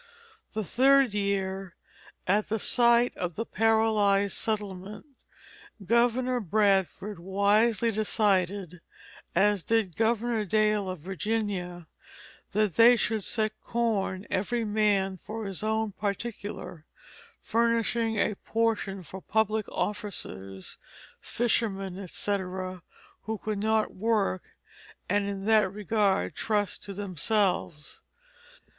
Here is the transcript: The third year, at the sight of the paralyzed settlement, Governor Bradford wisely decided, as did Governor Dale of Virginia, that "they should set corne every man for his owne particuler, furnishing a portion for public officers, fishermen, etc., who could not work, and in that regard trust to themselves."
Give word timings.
The 0.53 0.63
third 0.63 1.13
year, 1.13 1.75
at 2.25 2.49
the 2.49 2.57
sight 2.57 3.15
of 3.15 3.35
the 3.35 3.45
paralyzed 3.45 4.35
settlement, 4.35 5.05
Governor 5.85 6.39
Bradford 6.39 7.19
wisely 7.19 7.91
decided, 7.91 8.81
as 9.35 9.61
did 9.63 9.95
Governor 9.95 10.43
Dale 10.43 10.89
of 10.89 11.01
Virginia, 11.01 11.85
that 12.53 12.77
"they 12.77 12.95
should 12.95 13.23
set 13.23 13.59
corne 13.61 14.25
every 14.31 14.65
man 14.65 15.17
for 15.17 15.45
his 15.45 15.61
owne 15.61 15.91
particuler, 15.91 16.87
furnishing 17.39 18.17
a 18.17 18.33
portion 18.37 19.03
for 19.03 19.21
public 19.21 19.67
officers, 19.69 20.79
fishermen, 21.21 21.99
etc., 21.99 22.81
who 23.25 23.37
could 23.37 23.59
not 23.59 23.93
work, 23.93 24.41
and 25.07 25.29
in 25.29 25.45
that 25.45 25.71
regard 25.71 26.33
trust 26.33 26.81
to 26.85 26.95
themselves." 26.95 28.01